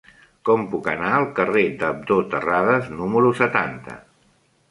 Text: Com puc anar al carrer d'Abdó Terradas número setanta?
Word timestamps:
Com 0.49 0.61
puc 0.69 0.87
anar 0.93 1.09
al 1.17 1.25
carrer 1.39 1.65
d'Abdó 1.83 2.17
Terradas 2.33 2.89
número 3.01 3.35
setanta? 3.43 3.99